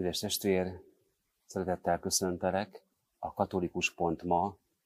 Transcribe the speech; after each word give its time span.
Kedves 0.00 0.18
testvér, 0.18 0.80
szeretettel 1.46 1.98
köszöntelek 1.98 2.84
a 3.18 3.34
Katolikus 3.34 3.94
Pont 3.94 4.22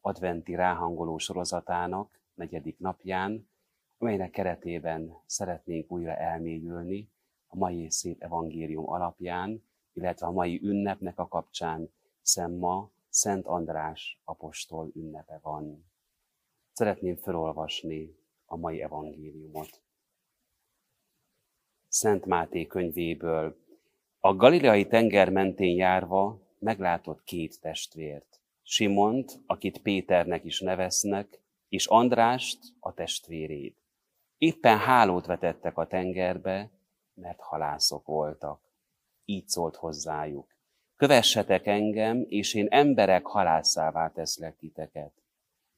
adventi 0.00 0.54
ráhangoló 0.54 1.18
sorozatának 1.18 2.20
negyedik 2.34 2.78
napján, 2.78 3.48
amelynek 3.98 4.30
keretében 4.30 5.16
szeretnénk 5.26 5.90
újra 5.90 6.16
elmélyülni 6.16 7.10
a 7.46 7.56
mai 7.56 7.90
szép 7.90 8.22
evangélium 8.22 8.88
alapján, 8.88 9.64
illetve 9.92 10.26
a 10.26 10.32
mai 10.32 10.60
ünnepnek 10.62 11.18
a 11.18 11.28
kapcsán, 11.28 11.90
hiszen 12.20 12.50
ma 12.50 12.90
Szent 13.08 13.46
András 13.46 14.20
apostol 14.24 14.90
ünnepe 14.94 15.38
van. 15.42 15.84
Szeretném 16.72 17.16
felolvasni 17.16 18.16
a 18.44 18.56
mai 18.56 18.82
evangéliumot. 18.82 19.82
Szent 21.88 22.26
Máté 22.26 22.66
könyvéből. 22.66 23.63
A 24.24 24.34
galileai 24.34 24.86
tenger 24.86 25.30
mentén 25.30 25.76
járva 25.76 26.40
meglátott 26.58 27.22
két 27.24 27.60
testvért. 27.60 28.40
Simont, 28.62 29.40
akit 29.46 29.78
Péternek 29.78 30.44
is 30.44 30.60
neveznek, 30.60 31.40
és 31.68 31.86
Andrást, 31.86 32.58
a 32.80 32.94
testvérét. 32.94 33.76
Éppen 34.38 34.78
hálót 34.78 35.26
vetettek 35.26 35.78
a 35.78 35.86
tengerbe, 35.86 36.70
mert 37.14 37.40
halászok 37.40 38.06
voltak. 38.06 38.60
Így 39.24 39.48
szólt 39.48 39.76
hozzájuk. 39.76 40.56
Kövessetek 40.96 41.66
engem, 41.66 42.24
és 42.28 42.54
én 42.54 42.66
emberek 42.70 43.26
halászává 43.26 44.08
teszlek 44.08 44.56
titeket. 44.56 45.12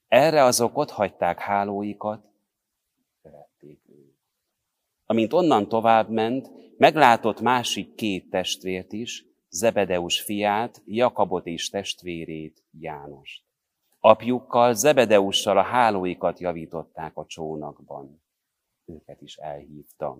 Erre 0.08 0.42
azok 0.42 0.76
ott 0.76 0.90
hagyták 0.90 1.38
hálóikat. 1.38 2.24
Amint 5.06 5.32
onnan 5.32 5.68
tovább 5.68 6.08
ment, 6.08 6.50
meglátott 6.76 7.40
másik 7.40 7.94
két 7.94 8.30
testvért 8.30 8.92
is, 8.92 9.24
Zebedeus 9.48 10.20
fiát, 10.20 10.82
Jakabot 10.84 11.46
és 11.46 11.68
testvérét, 11.68 12.64
Jánost. 12.70 13.44
Apjukkal, 14.00 14.74
Zebedeussal 14.74 15.58
a 15.58 15.62
hálóikat 15.62 16.40
javították 16.40 17.16
a 17.16 17.26
csónakban. 17.26 18.22
Őket 18.84 19.20
is 19.20 19.36
elhívta. 19.36 20.18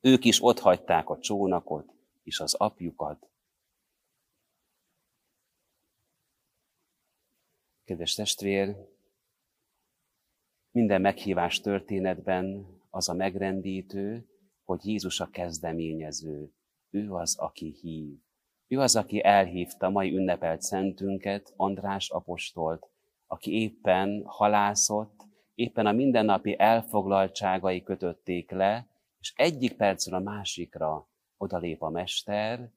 Ők 0.00 0.24
is 0.24 0.42
ott 0.42 0.58
hagyták 0.58 1.08
a 1.08 1.18
csónakot 1.18 1.92
és 2.22 2.40
az 2.40 2.54
apjukat. 2.54 3.28
Kedves 7.84 8.14
testvér, 8.14 8.76
minden 10.70 11.00
meghívás 11.00 11.60
történetben 11.60 12.66
az 12.90 13.08
a 13.08 13.14
megrendítő, 13.14 14.26
hogy 14.64 14.86
Jézus 14.86 15.20
a 15.20 15.30
kezdeményező. 15.30 16.52
Ő 16.90 17.12
az, 17.12 17.38
aki 17.38 17.76
hív. 17.80 18.18
Ő 18.68 18.78
az, 18.80 18.96
aki 18.96 19.24
elhívta 19.24 19.90
mai 19.90 20.16
ünnepelt 20.16 20.62
szentünket, 20.62 21.52
András 21.56 22.10
apostolt, 22.10 22.90
aki 23.26 23.60
éppen 23.60 24.22
halászott, 24.26 25.22
éppen 25.54 25.86
a 25.86 25.92
mindennapi 25.92 26.58
elfoglaltságai 26.58 27.82
kötötték 27.82 28.50
le, 28.50 28.88
és 29.18 29.32
egyik 29.36 29.76
percről 29.76 30.14
a 30.14 30.22
másikra 30.22 31.08
odalép 31.36 31.82
a 31.82 31.90
mester, 31.90 32.70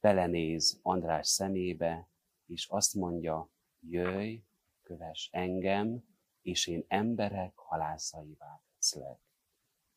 belenéz 0.00 0.78
András 0.82 1.28
szemébe, 1.28 2.08
és 2.46 2.66
azt 2.68 2.94
mondja, 2.94 3.50
jöjj, 3.80 4.42
kövess 4.82 5.28
engem, 5.32 6.04
és 6.42 6.66
én 6.66 6.84
emberek 6.88 7.52
halászaivá 7.56 8.62
teszlek. 8.76 9.20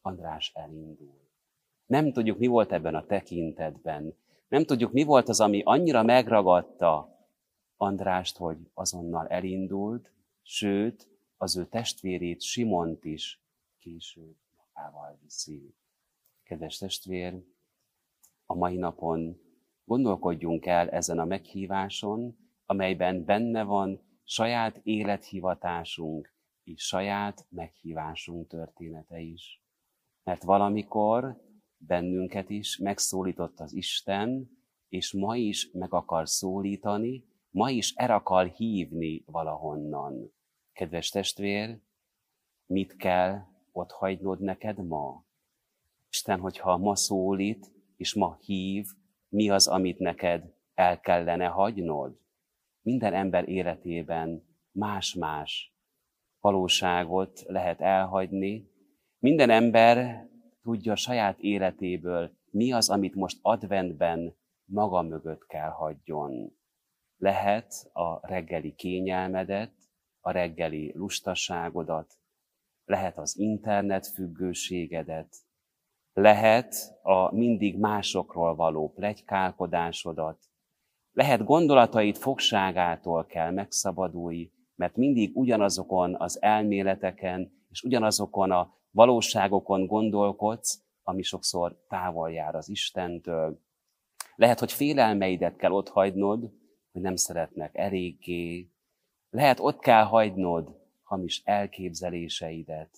András 0.08 0.52
elindul. 0.54 1.20
Nem 1.86 2.12
tudjuk, 2.12 2.38
mi 2.38 2.48
volt 2.48 2.72
ebben 2.72 2.96
a 2.96 3.06
tekintetben. 3.06 4.16
Nem 4.48 4.64
tudjuk, 4.64 4.92
mi 4.92 5.04
volt 5.04 5.30
az, 5.30 5.40
ami 5.40 5.62
annyira 5.66 6.04
megragadta 6.04 7.16
Andrást, 7.78 8.38
hogy 8.38 8.58
azonnal 8.74 9.28
elindult, 9.28 10.12
sőt, 10.42 11.08
az 11.38 11.58
ő 11.58 11.66
testvérét, 11.66 12.42
Simont 12.42 13.06
is 13.06 13.42
később 13.80 14.36
magával 14.58 15.20
viszi. 15.22 15.76
Kedves 16.44 16.78
testvér, 16.78 17.44
a 18.46 18.56
mai 18.56 18.78
napon 18.78 19.42
gondolkodjunk 19.84 20.66
el 20.66 20.90
ezen 20.90 21.20
a 21.20 21.26
meghíváson, 21.26 22.38
amelyben 22.66 23.26
benne 23.26 23.64
van 23.64 24.02
saját 24.24 24.80
élethivatásunk 24.84 26.34
és 26.64 26.82
saját 26.82 27.46
meghívásunk 27.50 28.48
története 28.48 29.20
is. 29.20 29.62
Mert 30.28 30.44
valamikor 30.44 31.42
bennünket 31.78 32.50
is 32.50 32.78
megszólított 32.78 33.60
az 33.60 33.74
Isten, 33.74 34.50
és 34.90 35.14
ma 35.14 35.36
is 35.36 35.72
meg 35.72 35.94
akar 35.94 36.30
szólítani, 36.30 37.24
ma 37.50 37.70
is 37.70 37.94
el 37.96 38.12
akar 38.12 38.48
hívni 38.48 39.24
valahonnan. 39.26 40.34
Kedves 40.74 41.10
testvér, 41.10 41.80
mit 42.66 42.96
kell 42.96 43.40
ott 43.72 43.92
hagynod 43.92 44.40
neked 44.40 44.86
ma? 44.86 45.26
Isten, 46.10 46.40
hogyha 46.40 46.78
ma 46.78 46.96
szólít, 46.96 47.72
és 47.96 48.14
ma 48.14 48.38
hív, 48.42 48.88
mi 49.30 49.50
az, 49.50 49.68
amit 49.68 50.00
neked 50.00 50.54
el 50.74 51.00
kellene 51.00 51.46
hagynod? 51.46 52.20
Minden 52.82 53.14
ember 53.14 53.50
életében 53.50 54.44
más-más 54.72 55.76
valóságot 56.40 57.44
lehet 57.46 57.82
elhagyni. 57.82 58.76
Minden 59.28 59.50
ember 59.50 60.28
tudja 60.62 60.96
saját 60.96 61.40
életéből, 61.40 62.32
mi 62.50 62.72
az, 62.72 62.90
amit 62.90 63.16
most 63.16 63.40
adventben 63.42 64.36
maga 64.66 65.02
mögött 65.02 65.46
kell 65.48 65.70
hagyjon. 65.70 66.58
Lehet 67.18 67.90
a 67.94 68.28
reggeli 68.28 68.74
kényelmedet, 68.76 69.74
a 70.20 70.32
reggeli 70.32 70.94
lustaságodat, 70.96 72.14
lehet 72.86 73.18
az 73.18 73.38
internet 73.38 74.08
függőségedet, 74.08 75.36
lehet 76.14 76.76
a 77.02 77.36
mindig 77.36 77.80
másokról 77.80 78.56
való 78.56 78.92
plegykálkodásodat, 78.94 80.40
lehet 81.12 81.44
gondolatait 81.44 82.18
fogságától 82.18 83.26
kell 83.26 83.52
megszabadulni, 83.52 84.52
mert 84.76 84.96
mindig 84.96 85.38
ugyanazokon 85.38 86.16
az 86.16 86.42
elméleteken 86.42 87.57
és 87.70 87.84
ugyanazokon 87.84 88.52
a 88.52 88.76
valóságokon 88.92 89.86
gondolkodsz, 89.86 90.82
ami 91.04 91.22
sokszor 91.22 91.86
távol 91.88 92.32
jár 92.32 92.56
az 92.56 92.70
Istentől. 92.70 93.62
Lehet, 94.36 94.60
hogy 94.60 94.72
félelmeidet 94.72 95.56
kell 95.56 95.72
ott 95.72 95.90
hagynod, 95.90 96.52
hogy 96.92 97.02
nem 97.02 97.16
szeretnek 97.16 97.76
eléggé. 97.76 98.72
Lehet, 99.30 99.60
ott 99.60 99.80
kell 99.80 100.04
hagynod 100.04 100.86
hamis 101.04 101.42
elképzeléseidet. 101.46 102.98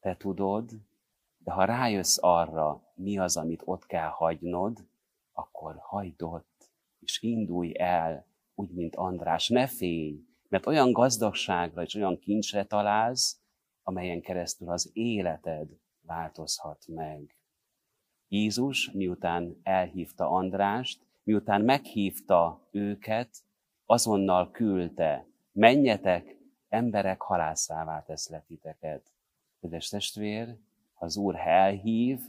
Te 0.00 0.16
tudod, 0.16 0.70
de 1.38 1.52
ha 1.52 1.64
rájössz 1.64 2.18
arra, 2.20 2.82
mi 2.94 3.18
az, 3.18 3.36
amit 3.36 3.62
ott 3.64 3.86
kell 3.86 4.08
hagynod, 4.08 4.86
akkor 5.32 5.76
hagyd 5.78 6.22
ott, 6.22 6.70
és 7.00 7.22
indulj 7.22 7.72
el, 7.78 8.26
úgy, 8.54 8.70
mint 8.70 8.96
András. 8.96 9.48
Ne 9.48 9.66
félj, 9.66 10.22
mert 10.48 10.66
olyan 10.66 10.92
gazdagságra 10.92 11.82
és 11.82 11.94
olyan 11.94 12.18
kincsre 12.18 12.64
találsz, 12.64 13.37
amelyen 13.88 14.20
keresztül 14.20 14.70
az 14.70 14.90
életed 14.92 15.68
változhat 16.00 16.84
meg. 16.86 17.36
Jézus, 18.28 18.90
miután 18.90 19.60
elhívta 19.62 20.30
Andrást, 20.30 21.06
miután 21.22 21.60
meghívta 21.60 22.68
őket, 22.70 23.28
azonnal 23.86 24.50
küldte, 24.50 25.26
menjetek, 25.52 26.36
emberek 26.68 27.20
halászává 27.20 28.02
teszlek 28.02 28.46
titeket. 28.46 29.12
Kedves 29.60 29.88
testvér, 29.88 30.56
ha 30.94 31.04
az 31.04 31.16
Úr 31.16 31.36
elhív, 31.36 32.20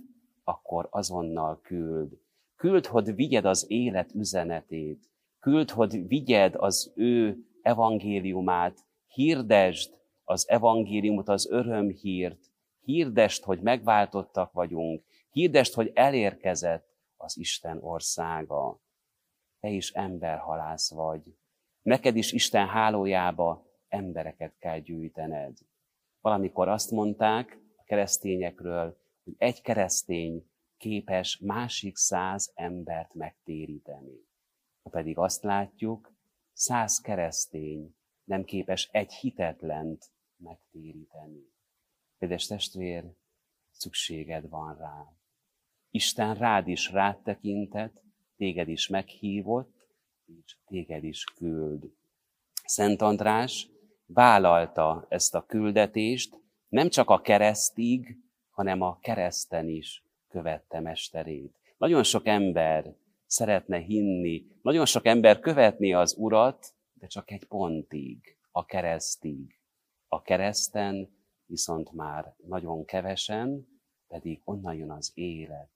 akkor 0.43 0.87
azonnal 0.91 1.61
küld. 1.61 2.17
Küld, 2.55 2.85
hogy 2.85 3.15
vigyed 3.15 3.45
az 3.45 3.65
élet 3.67 4.13
üzenetét. 4.13 5.09
Küld, 5.39 5.69
hogy 5.69 6.07
vigyed 6.07 6.55
az 6.55 6.91
ő 6.95 7.45
evangéliumát. 7.61 8.85
Hirdesd 9.07 9.98
az 10.29 10.49
evangéliumot, 10.49 11.29
az 11.29 11.49
örömhírt. 11.51 12.51
Hirdest, 12.81 13.43
hogy 13.43 13.61
megváltottak 13.61 14.51
vagyunk. 14.51 15.03
Hirdest, 15.31 15.73
hogy 15.73 15.91
elérkezett 15.93 16.95
az 17.17 17.37
Isten 17.37 17.83
országa. 17.83 18.79
Te 19.59 19.69
is 19.69 19.91
emberhalász 19.91 20.91
vagy. 20.91 21.21
Neked 21.81 22.15
is 22.15 22.31
Isten 22.31 22.67
hálójába 22.67 23.65
embereket 23.87 24.55
kell 24.59 24.79
gyűjtened. 24.79 25.57
Valamikor 26.21 26.67
azt 26.67 26.91
mondták 26.91 27.59
a 27.75 27.83
keresztényekről, 27.83 28.97
hogy 29.23 29.35
egy 29.37 29.61
keresztény 29.61 30.49
képes 30.77 31.37
másik 31.37 31.95
száz 31.95 32.51
embert 32.55 33.13
megtéríteni. 33.13 34.27
Ha 34.83 34.89
pedig 34.89 35.17
azt 35.17 35.43
látjuk, 35.43 36.13
száz 36.53 36.99
keresztény 36.99 37.95
nem 38.23 38.43
képes 38.43 38.89
egy 38.91 39.13
hitetlent 39.13 40.11
megtéríteni. 40.39 41.51
Kedves 42.17 42.47
testvér, 42.47 43.13
szükséged 43.71 44.49
van 44.49 44.77
rá. 44.77 45.13
Isten 45.89 46.35
rád 46.35 46.67
is 46.67 46.91
rád 46.91 47.21
tekintett, 47.21 48.01
téged 48.37 48.67
is 48.67 48.87
meghívott, 48.87 49.87
és 50.25 50.57
téged 50.65 51.03
is 51.03 51.23
küld. 51.23 51.91
Szent 52.63 53.01
András 53.01 53.69
vállalta 54.05 55.05
ezt 55.09 55.35
a 55.35 55.45
küldetést, 55.45 56.39
nem 56.67 56.89
csak 56.89 57.09
a 57.09 57.21
keresztig, 57.21 58.17
hanem 58.49 58.81
a 58.81 58.99
kereszten 58.99 59.67
is 59.67 60.03
követte 60.27 60.79
mesterét. 60.79 61.59
Nagyon 61.77 62.03
sok 62.03 62.27
ember 62.27 62.95
szeretne 63.25 63.77
hinni, 63.77 64.45
nagyon 64.61 64.85
sok 64.85 65.05
ember 65.05 65.39
követni 65.39 65.93
az 65.93 66.15
Urat, 66.17 66.73
de 66.93 67.07
csak 67.07 67.31
egy 67.31 67.45
pontig, 67.45 68.37
a 68.51 68.65
keresztig. 68.65 69.58
A 70.11 70.21
kereszten 70.21 71.09
viszont 71.45 71.91
már 71.91 72.35
nagyon 72.37 72.85
kevesen, 72.85 73.67
pedig 74.07 74.41
onnan 74.43 74.75
jön 74.75 74.91
az 74.91 75.11
élet, 75.13 75.71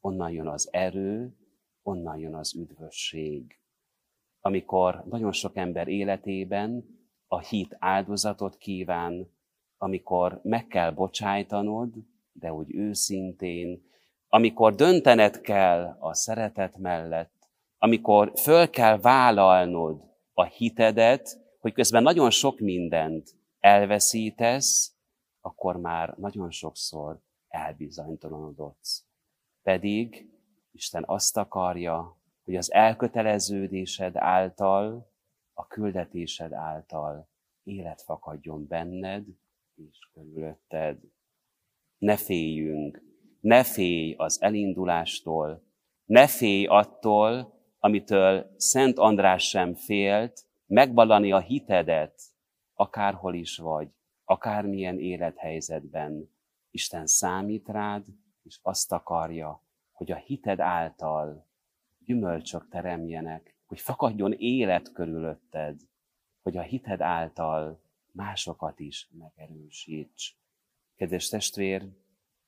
onnan 0.00 0.30
jön 0.30 0.46
az 0.46 0.68
erő, 0.72 1.36
onnan 1.82 2.18
jön 2.18 2.34
az 2.34 2.54
üdvösség. 2.54 3.58
Amikor 4.40 5.04
nagyon 5.04 5.32
sok 5.32 5.56
ember 5.56 5.88
életében 5.88 6.84
a 7.26 7.40
hit 7.40 7.76
áldozatot 7.78 8.56
kíván, 8.56 9.32
amikor 9.76 10.40
meg 10.42 10.66
kell 10.66 10.90
bocsájtanod, 10.90 11.94
de 12.32 12.52
úgy 12.52 12.74
őszintén, 12.74 13.82
amikor 14.28 14.74
döntened 14.74 15.40
kell 15.40 15.96
a 15.98 16.14
szeretet 16.14 16.78
mellett, 16.78 17.32
amikor 17.78 18.32
föl 18.36 18.70
kell 18.70 18.98
vállalnod 18.98 20.02
a 20.32 20.44
hitedet, 20.44 21.42
hogy 21.60 21.72
közben 21.72 22.02
nagyon 22.02 22.30
sok 22.30 22.58
mindent 22.58 23.30
elveszítesz, 23.64 24.94
akkor 25.40 25.76
már 25.76 26.14
nagyon 26.16 26.50
sokszor 26.50 27.20
elbizonytalanodsz. 27.48 29.04
Pedig 29.62 30.30
Isten 30.72 31.04
azt 31.06 31.36
akarja, 31.36 32.18
hogy 32.44 32.56
az 32.56 32.72
elköteleződésed 32.72 34.16
által, 34.16 35.10
a 35.52 35.66
küldetésed 35.66 36.52
által 36.52 37.28
élet 37.62 38.02
fakadjon 38.02 38.66
benned 38.66 39.24
és 39.74 39.98
körülötted. 40.12 40.98
Ne 41.98 42.16
féljünk, 42.16 43.02
ne 43.40 43.62
félj 43.62 44.14
az 44.16 44.42
elindulástól, 44.42 45.62
ne 46.04 46.26
félj 46.26 46.66
attól, 46.66 47.58
amitől 47.78 48.54
Szent 48.56 48.98
András 48.98 49.48
sem 49.48 49.74
félt, 49.74 50.46
megvallani 50.66 51.32
a 51.32 51.40
hitedet, 51.40 52.33
akárhol 52.74 53.34
is 53.34 53.56
vagy, 53.56 53.88
akármilyen 54.24 54.98
élethelyzetben. 54.98 56.30
Isten 56.70 57.06
számít 57.06 57.68
rád, 57.68 58.06
és 58.42 58.58
azt 58.62 58.92
akarja, 58.92 59.62
hogy 59.92 60.10
a 60.10 60.16
hited 60.16 60.60
által 60.60 61.46
gyümölcsök 61.98 62.68
teremjenek, 62.68 63.56
hogy 63.66 63.80
fakadjon 63.80 64.32
élet 64.32 64.92
körülötted, 64.92 65.80
hogy 66.42 66.56
a 66.56 66.62
hited 66.62 67.00
által 67.00 67.80
másokat 68.12 68.80
is 68.80 69.10
megerősíts. 69.18 70.36
Kedves 70.96 71.28
testvér, 71.28 71.88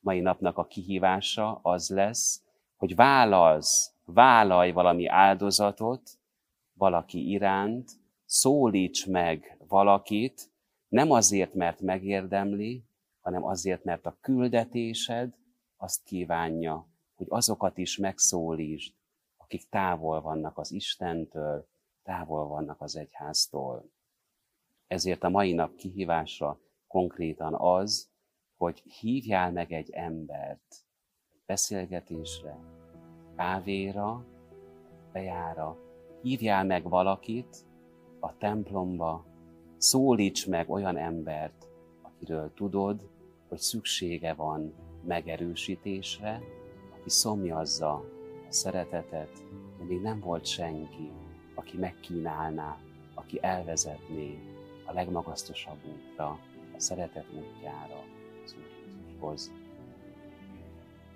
mai 0.00 0.20
napnak 0.20 0.58
a 0.58 0.66
kihívása 0.66 1.58
az 1.62 1.88
lesz, 1.88 2.44
hogy 2.76 2.94
vállalsz, 2.94 3.94
vállalj 4.04 4.72
valami 4.72 5.06
áldozatot 5.06 6.10
valaki 6.72 7.30
iránt, 7.30 7.90
szólíts 8.24 9.06
meg 9.06 9.55
valakit, 9.68 10.50
nem 10.88 11.10
azért, 11.10 11.54
mert 11.54 11.80
megérdemli, 11.80 12.84
hanem 13.20 13.44
azért, 13.44 13.84
mert 13.84 14.06
a 14.06 14.16
küldetésed 14.20 15.34
azt 15.76 16.02
kívánja, 16.04 16.88
hogy 17.14 17.26
azokat 17.28 17.78
is 17.78 17.96
megszólítsd, 17.96 18.94
akik 19.36 19.68
távol 19.68 20.20
vannak 20.20 20.58
az 20.58 20.72
Istentől, 20.72 21.68
távol 22.02 22.46
vannak 22.46 22.80
az 22.80 22.96
egyháztól. 22.96 23.90
Ezért 24.86 25.24
a 25.24 25.28
mai 25.28 25.52
nap 25.52 25.74
kihívása 25.74 26.60
konkrétan 26.86 27.54
az, 27.54 28.10
hogy 28.56 28.82
hívjál 29.00 29.52
meg 29.52 29.72
egy 29.72 29.90
embert 29.90 30.84
beszélgetésre, 31.46 32.58
kávéra, 33.36 34.24
bejára, 35.12 35.78
hívjál 36.22 36.64
meg 36.64 36.88
valakit 36.88 37.56
a 38.20 38.36
templomba, 38.36 39.24
szólíts 39.76 40.46
meg 40.46 40.70
olyan 40.70 40.96
embert, 40.96 41.68
akiről 42.02 42.52
tudod, 42.54 43.08
hogy 43.48 43.58
szüksége 43.58 44.34
van 44.34 44.74
megerősítésre, 45.04 46.42
aki 46.98 47.10
szomjazza 47.10 47.92
a 48.48 48.52
szeretetet, 48.52 49.44
de 49.78 49.84
még 49.84 50.00
nem 50.00 50.20
volt 50.20 50.46
senki, 50.46 51.10
aki 51.54 51.76
megkínálná, 51.76 52.78
aki 53.14 53.38
elvezetné 53.42 54.38
a 54.84 54.92
legmagasztosabb 54.92 55.78
útra, 55.94 56.38
a 56.76 56.80
szeretet 56.80 57.26
útjára, 57.34 58.02
az 58.44 58.54
Úr 58.58 58.66
Jézushoz. 58.96 59.52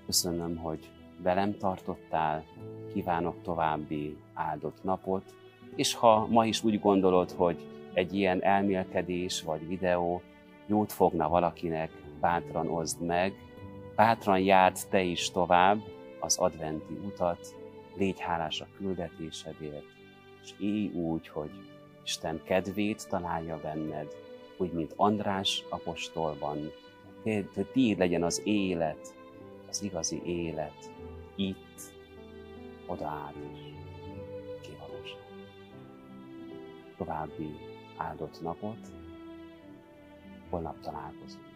Köszönöm, 0.06 0.56
hogy 0.56 0.90
velem 1.22 1.56
tartottál, 1.56 2.44
kívánok 2.92 3.42
további 3.42 4.16
áldott 4.34 4.82
napot, 4.82 5.34
és 5.74 5.94
ha 5.94 6.26
ma 6.26 6.46
is 6.46 6.64
úgy 6.64 6.80
gondolod, 6.80 7.30
hogy 7.30 7.66
egy 7.92 8.14
ilyen 8.14 8.42
elmélkedés 8.42 9.42
vagy 9.42 9.68
videó 9.68 10.22
jót 10.66 10.92
fogna 10.92 11.28
valakinek, 11.28 11.90
bátran 12.20 12.68
oszd 12.68 13.00
meg, 13.00 13.34
bátran 13.96 14.38
járd 14.38 14.76
te 14.90 15.02
is 15.02 15.30
tovább 15.30 15.82
az 16.20 16.38
adventi 16.38 16.94
utat, 17.04 17.54
légy 17.96 18.20
hálás 18.20 18.60
a 18.60 18.66
küldetésedért, 18.76 19.84
és 20.42 20.54
élj 20.58 20.90
úgy, 20.92 21.28
hogy 21.28 21.50
Isten 22.04 22.40
kedvét 22.44 23.08
találja 23.08 23.60
benned, 23.62 24.16
úgy, 24.56 24.72
mint 24.72 24.92
András 24.96 25.64
apostolban, 25.68 26.72
hogy 27.22 27.66
tiéd 27.72 27.98
legyen 27.98 28.22
az 28.22 28.42
élet, 28.44 29.14
az 29.68 29.82
igazi 29.82 30.22
élet, 30.24 30.90
itt, 31.34 31.80
oda 32.86 33.06
át 33.06 33.34
is, 33.52 33.58
kivalóság. 34.60 35.18
További 36.96 37.69
áldott 38.00 38.40
napot, 38.40 38.78
holnap 40.50 40.80
találkozunk. 40.80 41.49